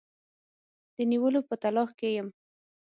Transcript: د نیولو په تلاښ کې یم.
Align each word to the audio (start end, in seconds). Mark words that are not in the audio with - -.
د 0.95 0.97
نیولو 1.11 1.41
په 1.49 1.55
تلاښ 1.61 1.89
کې 1.99 2.09
یم. 2.17 2.27